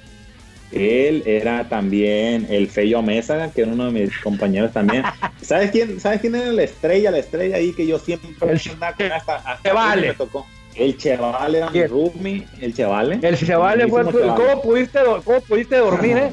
[0.72, 5.02] él era también el Feyo Mesa, que era uno de mis compañeros también.
[5.42, 7.10] ¿Sabes quién, ¿Sabes quién era la estrella?
[7.10, 10.08] La estrella ahí que yo siempre el hasta, hasta Chevale.
[10.08, 10.46] me tocó.
[10.74, 13.18] El Chevale era mi roomie, el Chevale.
[13.22, 16.30] El Chevale fue ¿cómo pudiste, ¿Cómo pudiste dormir, eh?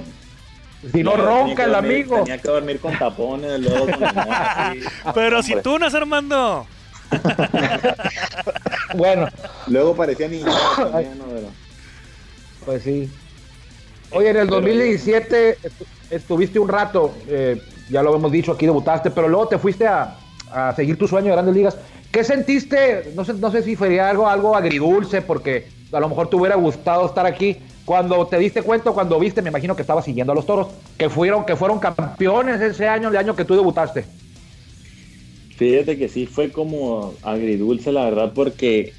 [0.92, 2.18] Si no ronca el amigo.
[2.18, 4.00] Tenía que dormir con tapones, luego con
[5.16, 6.68] Pero si tú no, Armando.
[8.96, 9.28] bueno.
[9.68, 10.46] Luego parecía niño.
[12.64, 13.10] Pues sí.
[14.12, 15.58] Oye, en el 2017
[16.10, 20.18] estuviste un rato, eh, ya lo hemos dicho aquí, debutaste, pero luego te fuiste a,
[20.76, 21.78] seguir tu sueño de grandes ligas.
[22.10, 23.12] ¿Qué sentiste?
[23.16, 26.56] No sé, no sé si fue algo, algo agridulce, porque a lo mejor te hubiera
[26.56, 27.58] gustado estar aquí.
[27.84, 31.10] Cuando te diste cuenta, cuando viste, me imagino que estabas siguiendo a los toros, que
[31.10, 34.06] fueron, que fueron campeones ese año, el año que tú debutaste.
[35.58, 38.94] Fíjate que sí fue como agridulce, la verdad, porque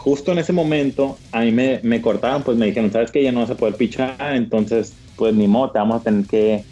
[0.00, 3.32] justo en ese momento a mí me, me cortaban, pues me dijeron, sabes que ya
[3.32, 6.64] no vas a poder pichar, entonces pues ni modo, te vamos a tener que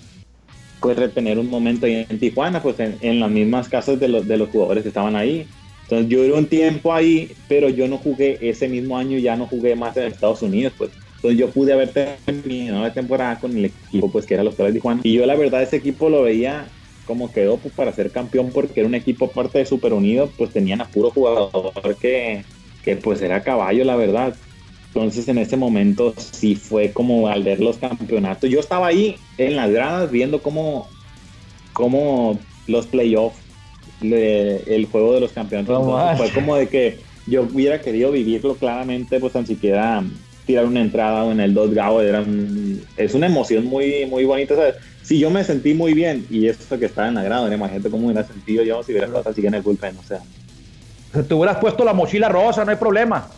[0.81, 4.39] pues retener un momento ahí en Tijuana, pues en, las mismas casas de los, de
[4.39, 5.47] los jugadores que estaban ahí.
[5.83, 9.47] Entonces yo duré un tiempo ahí, pero yo no jugué ese mismo año, ya no
[9.47, 10.91] jugué más en Estados Unidos, pues.
[11.17, 14.73] Entonces yo pude haber terminado la temporada con el equipo, pues que era los Toros
[14.73, 15.01] de Tijuana.
[15.03, 16.69] Y yo la verdad ese equipo lo veía
[17.05, 20.53] como quedó pues, para ser campeón porque era un equipo parte de Super Unido, pues
[20.53, 22.45] tenían a puro jugador que,
[22.83, 24.35] que pues era caballo, la verdad.
[24.89, 28.49] Entonces en ese momento sí fue como al ver los campeonatos.
[28.51, 30.89] Yo estaba ahí en las gradas viendo cómo,
[31.73, 33.39] cómo los playoffs,
[34.01, 36.19] el juego de los campeonatos.
[36.19, 40.03] fue como de que yo hubiera querido vivirlo claramente, pues tan siquiera
[40.49, 42.25] tirar una entrada o en el dos gao era
[42.97, 44.77] es una emoción muy muy bonita ¿sabes?
[45.03, 48.07] si yo me sentí muy bien y eso que estaba en la grada imagínate cómo
[48.07, 50.23] hubiera sentido yo si hubiera estado así en el bullpen o sea
[51.13, 53.29] te hubieras puesto la mochila rosa, no hay problema.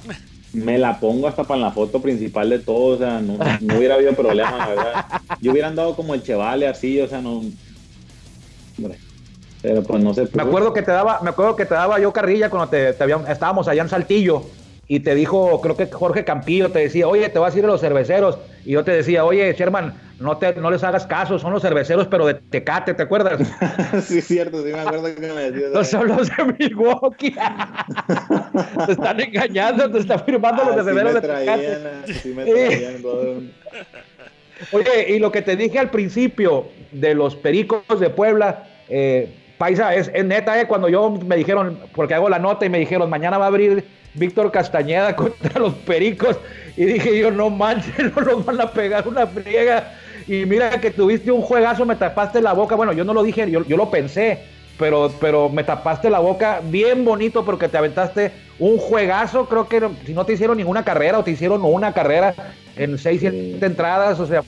[0.52, 3.34] Me la pongo hasta para la foto principal de todo, o sea, no,
[3.76, 5.04] hubiera habido problema, la verdad.
[5.40, 7.42] Yo hubiera andado como el chevale así, o sea, no.
[9.62, 10.28] Pero pues no sé.
[10.32, 13.68] Me acuerdo que te daba, me acuerdo que te daba yo carrilla cuando te, estábamos
[13.68, 14.42] allá en Saltillo
[14.88, 17.68] y te dijo, creo que Jorge Campillo te decía, oye, te vas a ir a
[17.68, 18.38] los cerveceros.
[18.64, 22.06] Y yo te decía, oye, Sherman, no, te, no les hagas caso, son los cerveceros,
[22.06, 23.40] pero de Tecate, ¿te acuerdas?
[24.04, 25.72] sí, es cierto, sí me acuerdo que me decías.
[25.72, 27.34] No son los de Milwaukee.
[28.86, 32.12] te están engañando, te están firmando los cerveceros de Tecate.
[32.12, 33.50] Sí me traían
[34.72, 39.94] Oye, y lo que te dije al principio de los pericos de Puebla, eh, Paisa,
[39.94, 43.38] es, neta, eh, cuando yo me dijeron, porque hago la nota y me dijeron, mañana
[43.38, 46.38] va a abrir Víctor Castañeda contra los Pericos,
[46.76, 49.94] y dije yo, no manches, no nos van a pegar una friega.
[50.30, 52.76] Y mira que tuviste un juegazo, me tapaste la boca.
[52.76, 54.38] Bueno, yo no lo dije, yo, yo lo pensé,
[54.78, 59.46] pero, pero me tapaste la boca bien bonito porque te aventaste un juegazo.
[59.46, 62.32] Creo que si no te hicieron ninguna carrera o te hicieron una carrera
[62.76, 64.44] en seis, siete entradas, o sea,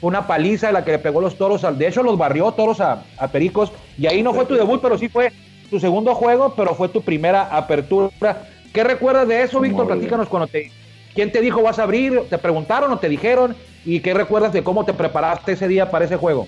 [0.00, 1.62] una paliza la que le pegó los toros.
[1.62, 3.70] Al, de hecho, los barrió toros a, Pericos.
[3.98, 5.30] Y ahí no fue tu debut, pero sí fue
[5.68, 8.48] tu segundo juego, pero fue tu primera apertura.
[8.72, 9.88] ¿Qué recuerdas de eso, Víctor?
[9.88, 10.72] Platícanos cuando te.
[11.14, 12.22] ¿Quién te dijo vas a abrir?
[12.30, 13.54] ¿Te preguntaron o te dijeron?
[13.84, 16.46] ¿Y qué recuerdas de cómo te preparaste ese día para ese juego?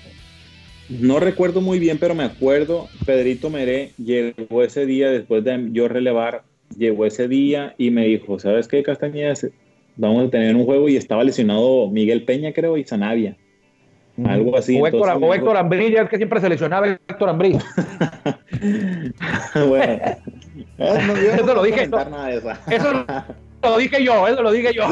[0.89, 5.87] No recuerdo muy bien, pero me acuerdo, Pedrito Meré llegó ese día después de yo
[5.87, 6.43] relevar,
[6.77, 9.33] llegó ese día y me dijo, ¿sabes qué, Castañeda?
[9.95, 13.37] Vamos a tener un juego y estaba lesionado Miguel Peña, creo, y Sanavia.
[14.25, 14.79] Algo así.
[14.79, 17.63] O Héctor, o Héctor Ambrilla, es que siempre seleccionaba Héctor Ambrilla.
[19.67, 20.01] bueno,
[20.77, 21.99] eso, lo dije yo.
[22.67, 23.05] Eso
[23.63, 24.83] lo dije yo, eso lo dije yo.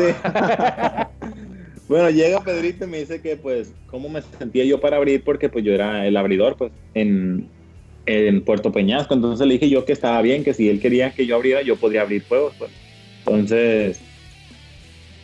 [1.89, 5.49] Bueno, llega Pedrito y me dice que, pues, cómo me sentía yo para abrir, porque
[5.49, 7.49] pues yo era el abridor, pues, en,
[8.06, 9.15] en Puerto Peñasco.
[9.15, 11.78] Entonces le dije yo que estaba bien, que si él quería que yo abriera, yo
[11.78, 12.71] podría abrir juegos, pues.
[13.25, 13.99] Entonces,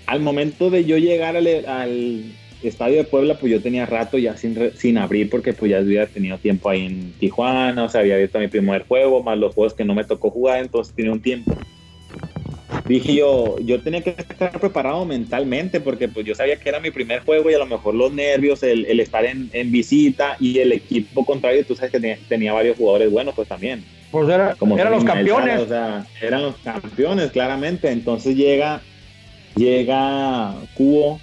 [0.07, 2.23] al momento de yo llegar al,
[2.63, 6.07] Estadio de Puebla, pues yo tenía rato ya sin, sin abrir porque pues ya había
[6.07, 9.75] tenido tiempo ahí en Tijuana, o sea, había abierto mi primer juego, más los juegos
[9.75, 11.55] que no me tocó jugar, entonces tenía un tiempo.
[12.87, 16.91] Dije yo, yo tenía que estar preparado mentalmente porque pues yo sabía que era mi
[16.91, 20.59] primer juego y a lo mejor los nervios, el, el estar en, en, visita y
[20.59, 23.83] el equipo contrario, tú sabes que tenía, varios jugadores buenos pues también.
[24.11, 25.61] Pues era, Como eran los campeones.
[25.61, 27.89] o sea, eran los campeones, claramente.
[27.89, 28.81] Entonces llega,
[29.55, 31.19] llega Cubo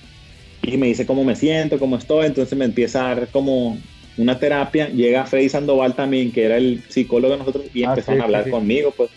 [0.62, 3.79] y me dice cómo me siento, cómo estoy, entonces me empieza a dar como
[4.16, 8.20] una terapia, llega Freddy Sandoval también, que era el psicólogo de nosotros, y ah, empezaron
[8.20, 9.11] a hablar conmigo, pues.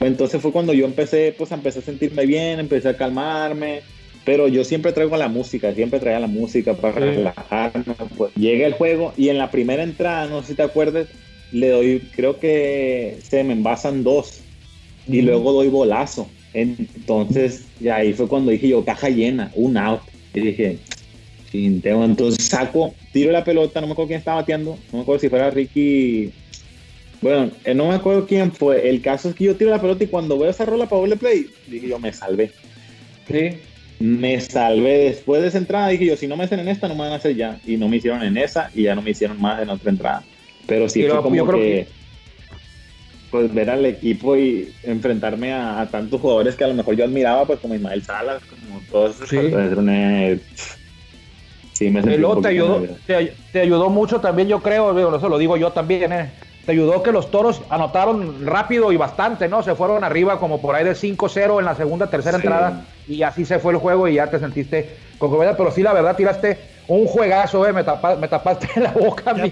[0.00, 3.80] Entonces fue cuando yo empecé, pues empecé a sentirme bien, empecé a calmarme,
[4.24, 7.94] pero yo siempre traigo la música, siempre traía la música para relajarme.
[8.16, 8.34] Pues.
[8.34, 11.08] Llega el juego y en la primera entrada, no sé si te acuerdas,
[11.50, 14.40] le doy, creo que se me envasan dos
[15.06, 16.28] y luego doy bolazo.
[16.52, 20.02] Entonces, ya ahí fue cuando dije yo, caja llena, un out.
[20.34, 20.78] Y dije,
[21.52, 25.28] entonces saco, tiro la pelota, no me acuerdo quién estaba bateando, no me acuerdo si
[25.28, 26.30] fuera Ricky.
[27.20, 28.88] Bueno, eh, no me acuerdo quién fue.
[28.88, 31.16] El caso es que yo tiro la pelota y cuando veo esa rola para doble
[31.16, 32.52] play, dije yo, me salvé.
[33.26, 33.50] Sí.
[33.98, 34.98] Me salvé.
[35.10, 37.12] Después de esa entrada, dije yo, si no me hacen en esta, no me van
[37.12, 37.58] a hacer ya.
[37.66, 40.24] Y no me hicieron en esa y ya no me hicieron más en otra entrada.
[40.66, 41.88] Pero sí fue como que,
[43.30, 47.46] Pues ver al equipo y enfrentarme a, tantos jugadores que a lo mejor yo admiraba,
[47.46, 49.28] pues como Ismael Salas, como todos esos.
[49.28, 49.36] Sí.
[51.72, 52.40] Sí, me te ayudó,
[53.06, 56.32] te, ayudó mucho también, yo creo, eso lo digo yo también, ¿eh?
[56.68, 59.62] Te ayudó que los toros anotaron rápido y bastante, ¿no?
[59.62, 63.46] Se fueron arriba como por ahí de 5-0 en la segunda, tercera entrada y así
[63.46, 66.58] se fue el juego y ya te sentiste con comida, pero sí, la verdad, tiraste
[66.86, 67.72] un juegazo, ¿eh?
[67.72, 67.82] Me,
[68.20, 69.34] me tapaste la boca.
[69.34, 69.50] Ya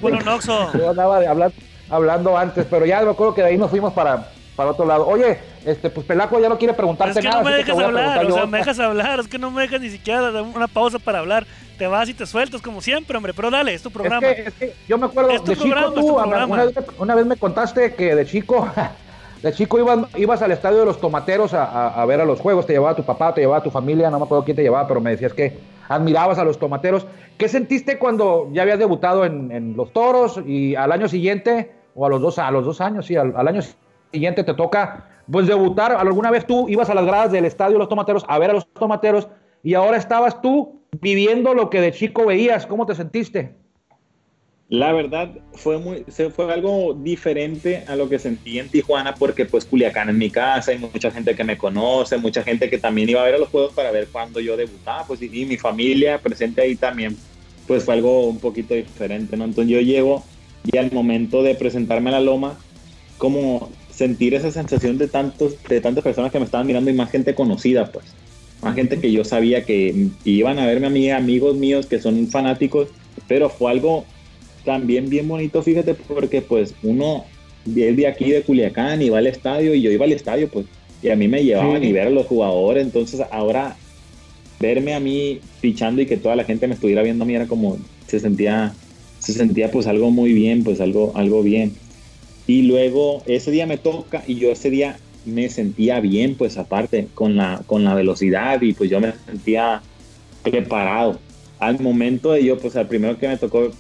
[0.74, 1.52] Yo andaba de hablar,
[1.88, 5.07] hablando antes, pero ya me acuerdo que de ahí nos fuimos para, para otro lado.
[5.07, 7.29] Oye, este, pues Pelaco ya no quiere preguntarte nada.
[7.29, 9.62] Es que no me dejas hablar, o sea, me dejas hablar, es que no me
[9.62, 11.47] dejas ni siquiera dar una pausa para hablar.
[11.79, 14.27] Te vas y te sueltas como siempre, hombre, pero dale, es tu programa.
[14.27, 16.16] Es que, yo me acuerdo, de chico tú,
[16.99, 18.66] una vez, me contaste que de chico,
[19.42, 22.73] de chico ibas, ibas al estadio de los tomateros a, ver a los juegos, te
[22.73, 25.11] llevaba tu papá, te llevaba tu familia, no me acuerdo quién te llevaba, pero me
[25.11, 27.07] decías que admirabas a los tomateros.
[27.37, 32.09] ¿Qué sentiste cuando ya habías debutado en, los toros y al año siguiente, o a
[32.09, 33.61] los dos, a los dos años, sí, al, al año
[34.12, 35.92] siguiente te toca pues debutar.
[35.92, 38.66] ¿Alguna vez tú ibas a las gradas del estadio los tomateros a ver a los
[38.73, 39.29] tomateros
[39.62, 42.66] y ahora estabas tú viviendo lo que de chico veías?
[42.66, 43.55] ¿Cómo te sentiste?
[44.69, 49.64] La verdad fue muy fue algo diferente a lo que sentí en Tijuana porque pues
[49.64, 53.23] Culiacán es mi casa, hay mucha gente que me conoce, mucha gente que también iba
[53.23, 56.62] a ver a los juegos para ver cuando yo debutaba, pues y, mi familia presente
[56.62, 57.16] ahí también,
[57.69, 59.45] pues fue algo un poquito diferente, ¿no?
[59.45, 60.25] Entonces yo llego
[60.64, 62.59] y al momento de presentarme a la loma,
[63.19, 67.11] como sentir esa sensación de tantos, de tantas personas que me estaban mirando y más
[67.11, 68.05] gente conocida, pues.
[68.63, 72.27] Más gente que yo sabía que iban a verme a mí, amigos míos que son
[72.29, 72.89] fanáticos,
[73.29, 74.05] pero fue algo
[74.65, 77.25] también bien bonito, fíjate, porque pues uno
[77.67, 80.67] es de aquí de Culiacán y va al estadio y yo iba al estadio, pues,
[81.03, 83.77] y a mí me llevaban y ver a los jugadores, entonces ahora
[84.59, 87.47] verme a mí fichando y que toda la gente me estuviera viendo a mí era
[87.47, 88.75] como, se sentía,
[89.21, 91.73] se sentía pues algo muy bien, pues algo, algo bien.
[92.47, 97.09] Y luego ese día me toca y yo ese día me sentía bien, pues aparte,
[97.15, 99.83] con la, con la velocidad y pues yo me sentía
[100.43, 101.19] preparado.
[101.59, 103.71] Al momento de yo, pues al primero que me tocó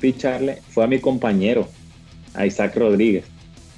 [0.00, 1.68] ficharle fue a mi compañero,
[2.34, 3.24] a Isaac Rodríguez.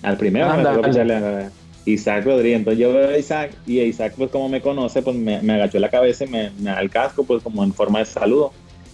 [0.02, 1.50] Al primero me tocó picharle a
[1.84, 2.60] Isaac Rodríguez.
[2.60, 5.90] Entonces yo veo a Isaac y Isaac, pues como me conoce, pues me, agachó la
[5.90, 8.52] cabeza y me, me da el casco, pues como en forma de saludo.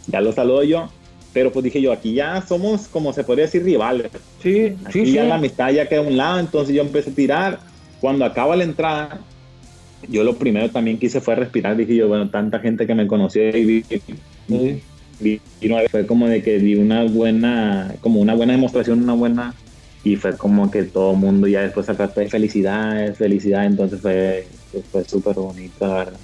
[0.09, 0.91] Ya lo saludo yo,
[1.35, 4.11] pero pues dije yo, aquí ya somos, como se podría decir, rivales.
[4.41, 7.15] Sí, aquí sí, ya la amistad ya queda a un lado, entonces yo empecé a
[7.15, 7.61] tirar.
[8.01, 9.21] Cuando acaba la entrada,
[10.09, 11.77] yo lo primero también quise fue respirar.
[11.77, 13.85] Dije yo, bueno, tanta gente que me conoció y vi,
[15.19, 15.41] vi,
[15.91, 19.55] fue como de que di una buena, como una buena demostración, una buena,
[20.05, 24.47] y fue como que todo el mundo ya después de felicidades, felicidad, entonces fue,
[24.93, 26.21] fue súper bonito, la verdad.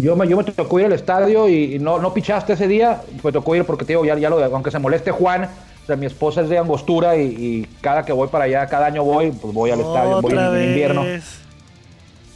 [0.00, 3.32] Yo me, yo me tocó ir al estadio y, no, no pichaste ese día, me
[3.32, 6.04] tocó ir porque te digo, ya, ya lo, aunque se moleste Juan, o sea, mi
[6.04, 9.70] esposa es de Angostura y, cada que voy para allá, cada año voy, pues voy
[9.70, 11.04] al estadio, voy en, invierno.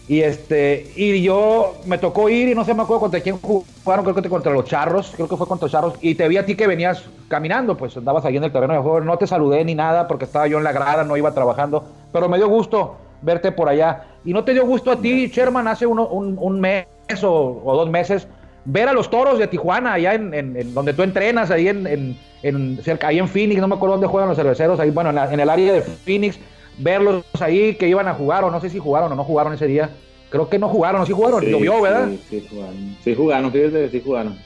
[0.08, 4.04] Y este, y yo me tocó ir y no sé me acuerdo contra quién jugaron,
[4.04, 6.46] creo que contra los Charros, creo que fue contra los Charros, y te vi a
[6.46, 9.64] ti que venías caminando, pues andabas ahí en el terreno de juego, no te saludé
[9.64, 12.96] ni nada porque estaba yo en la grada, no iba trabajando, pero me dio gusto
[13.22, 14.04] verte por allá.
[14.24, 16.86] Y no te dio gusto a ti, Sherman, hace un, un mes
[17.22, 18.28] o, dos meses,
[18.64, 23.18] ver a los toros de Tijuana, allá en, donde tú entrenas, ahí en, cerca, ahí
[23.18, 25.82] en Phoenix, no me acuerdo dónde juegan los cerveceros, ahí, bueno, en, el área de
[25.82, 26.38] Phoenix,
[26.78, 29.66] verlos ahí que iban a jugar, o no sé si jugaron o no jugaron ese
[29.66, 29.90] día.
[30.30, 32.08] Creo que no jugaron, sí jugaron, llovió, ¿verdad?
[32.28, 32.96] Sí, jugaron.
[33.02, 34.38] Sí jugaron, sí jugaron.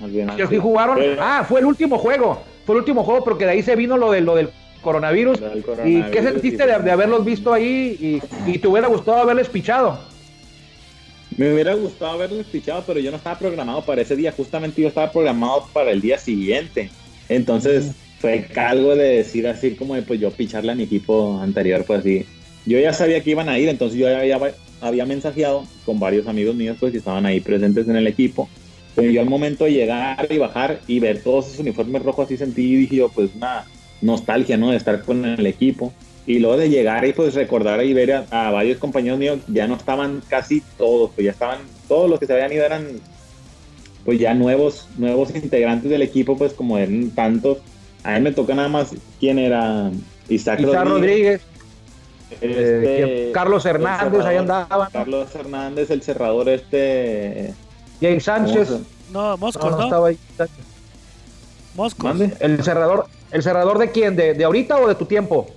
[0.49, 0.99] Sí, jugaron.
[1.21, 2.39] Ah, fue el último juego.
[2.65, 4.49] Fue el último juego porque de ahí se vino lo, de, lo del
[4.81, 5.43] coronavirus.
[5.85, 9.99] ¿Y qué sentiste de, haberlos visto ahí y, y te hubiera gustado haberles pichado?
[11.37, 14.33] Me hubiera gustado haberles pichado, pero yo no estaba programado para ese día.
[14.33, 16.91] Justamente yo estaba programado para el día siguiente.
[17.29, 21.85] Entonces fue algo de decir así como de pues yo picharle a mi equipo anterior,
[21.85, 22.25] pues así.
[22.67, 24.39] Yo ya sabía que iban a ir, entonces yo ya
[24.81, 28.49] había, mensajeado con varios amigos míos pues que estaban ahí presentes en el equipo.
[28.95, 32.37] Pero yo al momento de llegar y bajar y ver todos esos uniformes rojos así
[32.37, 33.65] sentí y dije yo pues una
[34.01, 34.71] nostalgia, ¿no?
[34.71, 35.93] De estar con el equipo.
[36.27, 39.75] Y luego de llegar y pues recordar y ver a, varios compañeros míos, ya no
[39.75, 42.87] estaban casi todos, pues ya estaban, todos los que se habían ido eran
[44.05, 47.59] pues ya nuevos, nuevos integrantes del equipo, pues como eran tantos.
[48.03, 49.91] A mí me toca nada más quién era
[50.29, 51.43] Isaac, Rodríguez.
[52.41, 54.89] Este, Carlos Hernández, ahí andaba.
[54.93, 57.55] Carlos Hernández, el cerrador este.
[58.01, 58.71] Jay Sánchez.
[59.13, 59.85] No, Moscos, ¿no?
[59.85, 60.19] estaba ahí.
[61.75, 62.21] Moscos.
[62.41, 64.17] El cerrador, ¿El cerrador de quién?
[64.17, 65.49] ¿De, ¿De ahorita o de tu tiempo?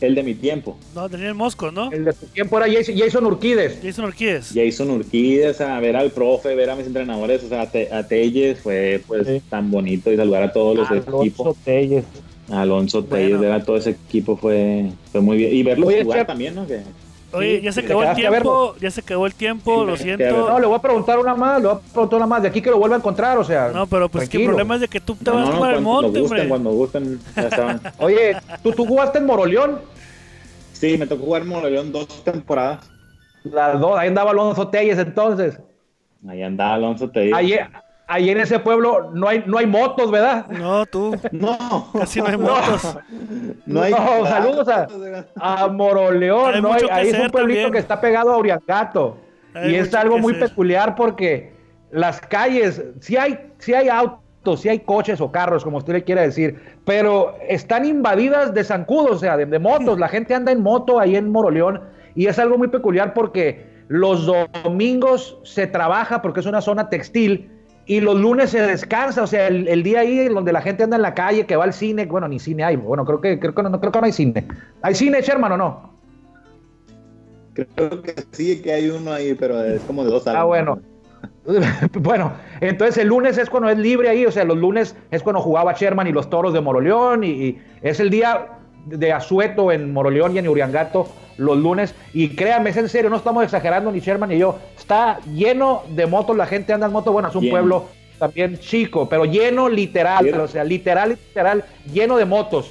[0.00, 0.76] El de mi tiempo.
[0.94, 1.90] No, tenía el Mosco, ¿no?
[1.90, 3.78] El de tu tiempo era Jason, Urquides.
[3.82, 4.52] Jason Urquides.
[4.54, 9.02] Jason Urquides, a ver al profe, ver a mis entrenadores, o sea, a, Telles fue
[9.06, 11.56] pues tan bonito y saludar a todos los Alonso equipos.
[11.64, 12.04] Telles.
[12.50, 15.54] Alonso Telles, ver a todo ese equipo fue, fue muy bien.
[15.54, 16.66] Y verlo jugar también, ¿no?
[16.66, 16.80] Que,
[17.36, 20.48] Oye, ya se acabó el tiempo, ya se acabó el tiempo, lo siento.
[20.48, 22.60] No, le voy a preguntar una más, le voy a preguntar una más, de aquí
[22.60, 23.68] que lo vuelva a encontrar, o sea.
[23.68, 26.20] No, pero pues que el problema es de que tú te vas para el monte,
[26.20, 26.48] hombre.
[26.48, 27.80] Cuando gusten, ya estaban.
[27.98, 29.80] Oye, ¿tú, ¿tú jugaste en Moroleón?
[30.72, 32.90] Sí, me tocó jugar en Moroleón dos temporadas.
[33.44, 35.58] Las dos, ahí andaba Alonso Telles entonces.
[36.28, 37.34] Ahí andaba Alonso Telles.
[37.34, 37.56] Ahí,
[38.08, 40.46] en ese pueblo no hay, no hay motos, ¿verdad?
[40.48, 41.16] No, tú.
[41.32, 41.90] No.
[41.92, 42.98] Casi no hay motos.
[43.66, 44.68] No, hay saludos
[45.40, 46.62] a, Moroleón.
[46.62, 49.18] no ahí es un pueblito que está pegado a Uriangato.
[49.66, 51.52] y es algo muy peculiar porque
[51.90, 56.04] las calles, sí hay, sí hay autos, sí hay coches o carros, como usted le
[56.04, 59.98] quiera decir, pero están invadidas de zancudos, o sea, de, motos.
[59.98, 61.80] La gente anda en moto ahí en Moroleón
[62.14, 67.50] y es algo muy peculiar porque los domingos se trabaja porque es una zona textil
[67.86, 71.02] y los lunes se descansa, o sea, el, día ahí donde la gente anda en
[71.02, 73.62] la calle, que va al cine, bueno, ni cine hay, bueno, creo que, creo que,
[73.62, 74.46] no, creo que no hay cine.
[74.82, 75.96] ¿Hay cine, Sherman, o no?
[77.54, 80.40] Creo que sí, que hay uno ahí, pero es como de dos años.
[80.40, 80.80] Ah, bueno.
[82.00, 85.40] bueno, entonces el lunes es cuando es libre ahí, o sea, los lunes es cuando
[85.40, 90.34] jugaba Sherman y los toros de Moroleón, y, es el día de asueto en Moroleón
[90.34, 91.94] y en Uriangato los lunes.
[92.12, 94.58] Y créanme, es en serio, no estamos exagerando ni Sherman ni yo.
[94.76, 97.12] Está lleno de motos, la gente anda en moto.
[97.12, 102.24] Bueno, es un pueblo también chico, pero lleno literal, o sea, literal, literal, lleno de
[102.24, 102.70] motos.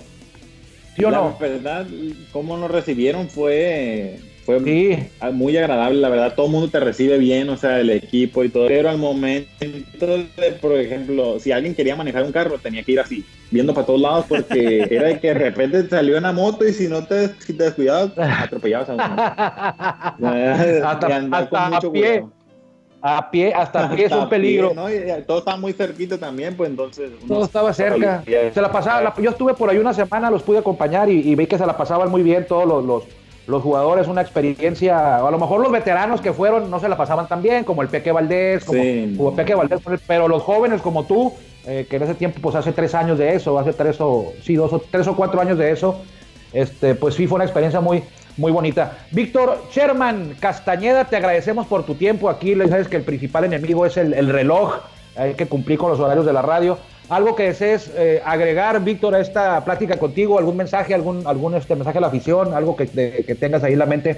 [0.95, 1.35] ¿Sí o no?
[1.39, 1.85] Verdad,
[2.31, 4.59] cómo nos recibieron fue fue
[5.31, 8.49] muy agradable, la verdad, todo el mundo te recibe bien, o sea, el equipo y
[8.49, 8.67] todo.
[8.67, 9.47] Pero al momento
[10.05, 13.87] de, por ejemplo, si alguien quería manejar un carro, tenía que ir así, viendo para
[13.87, 17.29] todos lados, porque era de que de repente salió una moto y si no te,
[17.39, 19.03] si te descuidabas, atropellabas a uno.
[20.85, 22.23] hasta, a pie.
[23.01, 24.73] A pie, hasta a pie es un peligro.
[25.25, 27.11] todo estaba muy cerquito también, pues entonces.
[27.27, 28.23] Todo estaba cerca.
[28.53, 31.57] Se la pasaba, yo estuve por ahí una semana, los pude acompañar y, vi que
[31.57, 33.03] se la pasaban muy bien todos los los
[33.47, 37.41] jugadores una experiencia, a lo mejor los veteranos que fueron no se la pasaban tan
[37.41, 41.33] bien, como el Peque Valdés, como, Peque Valdés, pero los jóvenes como tú,
[41.65, 44.55] eh, que en ese tiempo, pues hace tres años de eso, hace tres o, sí,
[44.55, 46.01] dos o tres o cuatro años de eso,
[46.53, 48.03] este, pues sí fue una experiencia muy,
[48.37, 48.97] muy bonita.
[49.11, 52.55] Víctor Sherman Castañeda, te agradecemos por tu tiempo aquí.
[52.55, 54.79] Le sabes que el principal enemigo es el, reloj.
[55.15, 56.77] Hay que cumplir con los horarios de la radio.
[57.09, 60.39] ¿Algo que desees eh, agregar, Víctor, a esta plática contigo?
[60.39, 62.53] ¿Algún mensaje, algún, algún este, mensaje a la afición?
[62.53, 64.17] ¿Algo que, que tengas ahí en la mente?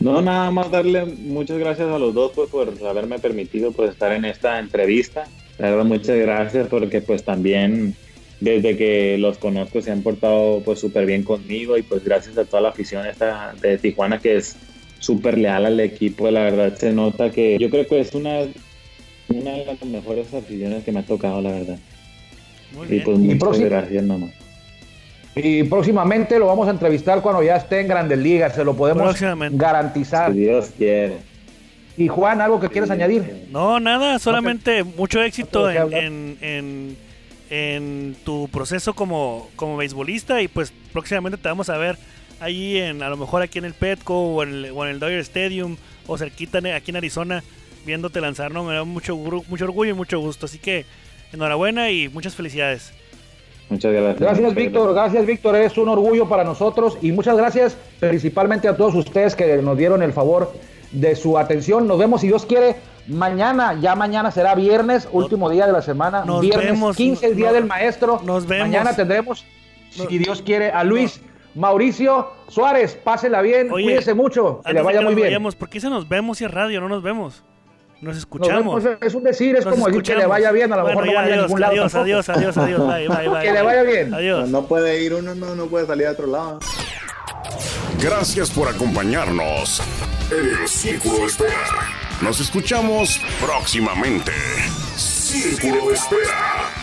[0.00, 4.12] No, nada más darle muchas gracias a los dos pues, por haberme permitido pues, estar
[4.12, 5.24] en esta entrevista.
[5.58, 7.94] La verdad, muchas gracias porque pues también
[8.40, 12.44] desde que los conozco se han portado pues súper bien conmigo y pues gracias a
[12.44, 14.56] toda la afición esta de Tijuana que es
[14.98, 18.40] súper leal al equipo, la verdad se nota que yo creo que es una,
[19.34, 21.78] una de las mejores aficiones que me ha tocado, la verdad.
[22.88, 24.30] y pues muchas gracias nomás.
[25.34, 29.18] Y próximamente lo vamos a entrevistar cuando ya esté en Grandes Ligas, se lo podemos
[29.52, 30.32] garantizar.
[30.32, 31.32] Si Dios quiere.
[31.96, 33.48] Y Juan, ¿algo que quieres añadir?
[33.50, 36.96] No, nada, solamente mucho éxito en, en,
[37.50, 41.98] en, tu proceso como, como beisbolista y pues próximamente te vamos a ver
[42.40, 45.00] ahí en, a lo mejor aquí en el Petco o en el, o en el
[45.00, 45.76] Dodger Stadium
[46.06, 47.44] o cerquita aquí en Arizona
[47.84, 48.64] viéndote lanzar, ¿no?
[48.64, 50.84] Me da mucho, mucho orgullo y mucho gusto, así que
[51.32, 52.92] enhorabuena y muchas felicidades.
[53.68, 54.20] Muchas gracias.
[54.20, 54.92] Gracias, Víctor.
[54.92, 55.56] Gracias, Víctor.
[55.56, 60.02] Es un orgullo para nosotros y muchas gracias principalmente a todos ustedes que nos dieron
[60.02, 60.52] el favor
[60.90, 61.86] de su atención.
[61.86, 62.76] Nos vemos, si Dios quiere,
[63.06, 63.78] mañana.
[63.80, 66.24] Ya mañana será viernes, último día de la semana.
[66.40, 68.20] viernes, 15, el día del maestro.
[68.24, 68.68] Nos vemos.
[68.68, 69.46] Mañana tendremos,
[69.90, 71.20] si Dios quiere, a Luis.
[71.54, 75.42] Mauricio Suárez, pásela bien, cuídese mucho, que le vaya muy bien.
[75.42, 76.80] ¿Por qué se nos vemos si es radio?
[76.80, 77.42] No nos vemos.
[78.02, 78.82] Nos escuchamos.
[79.00, 81.34] es un decir, es como decir que le vaya bien, a lo mejor no vaya
[81.34, 81.72] a ningún lado.
[81.72, 84.12] Adiós, adiós, adiós, adiós, bye, bye, bye, Que le vaya bien.
[84.12, 84.48] Adiós.
[84.48, 86.58] No, puede ir uno, no, no puede salir a otro lado.
[88.00, 89.80] Gracias por acompañarnos
[90.32, 91.52] en el Círculo de Espera.
[92.20, 94.32] Nos escuchamos próximamente.
[94.96, 96.81] Círculo de Espera.